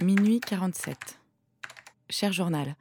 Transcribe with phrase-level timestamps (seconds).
[0.00, 1.20] Minuit 47.
[2.10, 2.74] Cher journal,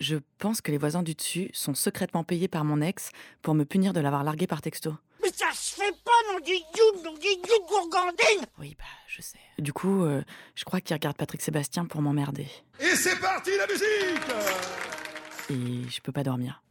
[0.00, 3.10] je pense que les voisins du dessus sont secrètement payés par mon ex
[3.42, 4.94] pour me punir de l'avoir largué par texto.
[5.22, 9.22] Mais ça se fait pas, non du youd, non du youd gourgandine Oui, bah, je
[9.22, 9.38] sais.
[9.58, 10.22] Du coup, euh,
[10.54, 12.48] je crois qu'il regarde Patrick Sébastien pour m'emmerder.
[12.80, 14.30] Et c'est parti la musique
[15.50, 16.62] Et je peux pas dormir.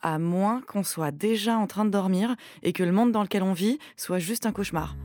[0.00, 2.34] À moins qu'on soit déjà en train de dormir
[2.64, 4.96] et que le monde dans lequel on vit soit juste un cauchemar.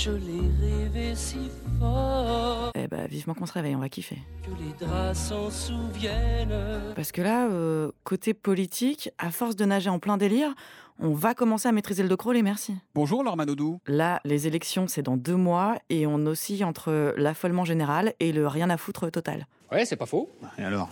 [0.00, 4.18] Je l'ai rêvé si fort Eh bah, vivement qu'on se réveille, on va kiffer.
[4.44, 6.54] que les draps s'en souviennent.
[6.94, 10.54] Parce que là, euh, côté politique, à force de nager en plein délire,
[11.00, 12.76] on va commencer à maîtriser le docro, les merci.
[12.94, 13.80] Bonjour Laure Manodou.
[13.88, 18.46] Là, les élections, c'est dans deux mois et on oscille entre l'affolement général et le
[18.46, 19.48] rien à foutre total.
[19.72, 20.30] Ouais, c'est pas faux.
[20.58, 20.90] Et alors?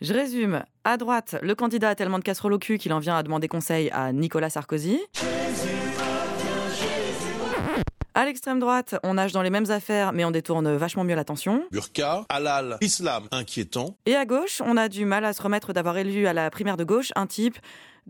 [0.00, 0.62] Je résume.
[0.84, 3.48] À droite, le candidat a tellement de casserole au cul qu'il en vient à demander
[3.48, 5.00] conseil à Nicolas Sarkozy.
[8.14, 11.64] À l'extrême droite, on nage dans les mêmes affaires, mais on détourne vachement mieux l'attention.
[11.72, 13.96] Burqa, halal, islam inquiétant.
[14.04, 16.76] Et à gauche, on a du mal à se remettre d'avoir élu à la primaire
[16.76, 17.56] de gauche un type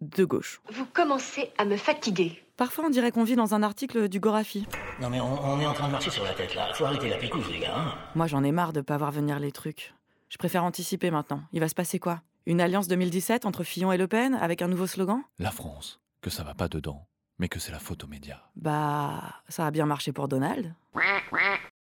[0.01, 0.61] de gauche.
[0.73, 2.43] Vous commencez à me fatiguer.
[2.57, 4.67] Parfois, on dirait qu'on vit dans un article du Gorafi.
[5.01, 6.73] Non mais on, on est en train de marcher sur la tête là.
[6.75, 7.75] Faut arrêter la picouche les gars.
[7.77, 7.95] hein.
[8.17, 9.95] Moi, j'en ai marre de pas voir venir les trucs.
[10.29, 11.43] Je préfère anticiper maintenant.
[11.53, 12.23] Il va se passer quoi?
[12.47, 15.21] Une alliance 2017 entre Fillon et Le Pen avec un nouveau slogan?
[15.39, 17.07] La France, que ça va pas dedans,
[17.43, 18.39] mais que c'est la faute aux médias.
[18.55, 20.73] Bah, ça a bien marché pour Donald.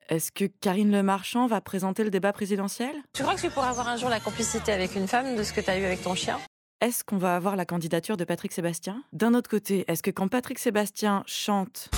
[0.10, 2.96] Est-ce que Karine Le Marchand va présenter le débat présidentiel?
[3.14, 5.54] Tu crois que tu pourras avoir un jour la complicité avec une femme de ce
[5.54, 6.40] que tu as eu avec ton chien?
[6.82, 9.04] Est-ce qu'on va avoir la candidature de Patrick Sébastien?
[9.14, 11.92] D'un autre côté, est-ce que quand Patrick Sébastien chante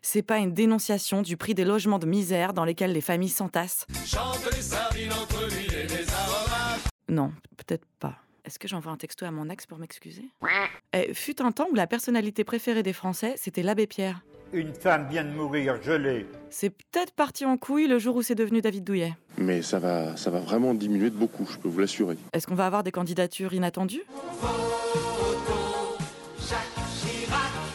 [0.00, 0.22] c'est?
[0.22, 3.86] Pas une dénonciation du prix des logements de misère dans lesquels les familles s'entassent.
[7.10, 8.16] Non, peut-être pas.
[8.44, 10.24] Est-ce que j'envoie un texto à mon ex pour m'excuser?
[10.92, 14.22] Eh, Fut un temps où la personnalité préférée des Français, c'était l'abbé Pierre.
[14.52, 16.26] Une femme vient de mourir gelée.
[16.50, 19.14] C'est peut-être parti en couille le jour où c'est devenu David Douillet.
[19.38, 22.16] Mais ça va, ça va vraiment diminuer de beaucoup, je peux vous l'assurer.
[22.32, 24.02] Est-ce qu'on va avoir des candidatures inattendues?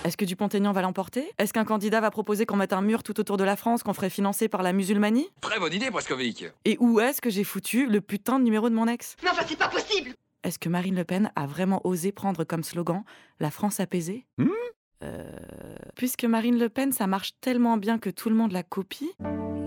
[0.03, 1.31] Est-ce que Dupont-Aignan va l'emporter?
[1.39, 3.93] Est-ce qu'un candidat va proposer qu'on mette un mur tout autour de la France qu'on
[3.93, 5.27] ferait financer par la musulmanie?
[5.41, 6.45] Très bonne idée, Prescovic.
[6.65, 9.15] Et où est-ce que j'ai foutu le putain de numéro de mon ex?
[9.23, 10.11] Mais enfin, c'est pas possible
[10.45, 13.03] Est-ce que Marine Le Pen a vraiment osé prendre comme slogan
[13.39, 14.49] la France apaisée Hmm
[15.03, 15.23] Euh,
[15.95, 19.11] Puisque Marine Le Pen, ça marche tellement bien que tout le monde la copie,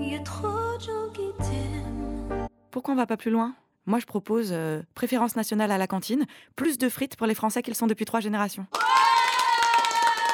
[0.00, 2.46] Il y a trop de gens qui t'aiment.
[2.70, 3.54] pourquoi on va pas plus loin?
[3.86, 7.60] Moi, je propose euh, préférence nationale à la cantine, plus de frites pour les Français
[7.62, 8.66] qu'ils sont depuis trois générations.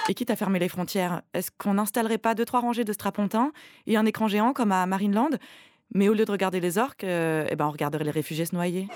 [0.09, 3.53] Et quitte à fermer les frontières, est-ce qu'on n'installerait pas deux trois rangées de strapontins
[3.87, 5.31] et un écran géant comme à Marineland?
[5.95, 8.55] Mais au lieu de regarder les orques, euh, eh ben on regarderait les réfugiés se
[8.55, 8.89] noyer.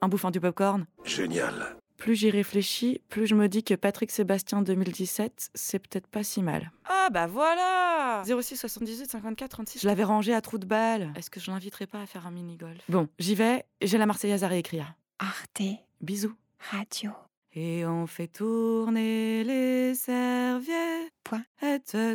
[0.00, 0.86] En bouffant du popcorn.
[1.04, 1.76] Génial.
[1.98, 6.42] Plus j'y réfléchis, plus je me dis que Patrick Sébastien 2017, c'est peut-être pas si
[6.42, 6.70] mal.
[6.88, 9.80] Ah bah voilà 06 78 54 36.
[9.82, 11.12] Je l'avais rangé à trou de balle.
[11.16, 12.80] Est-ce que je l'inviterai pas à faire un mini-golf?
[12.88, 14.94] Bon, j'y vais, j'ai la Marseillaise à réécrire.
[15.18, 15.60] Arte
[16.00, 16.34] Bisous.
[16.70, 17.10] Radio.
[17.52, 21.42] Et on fait tourner les serviettes Point.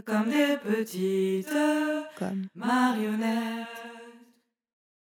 [0.06, 1.50] comme des petites
[2.18, 3.68] Comme marionnettes.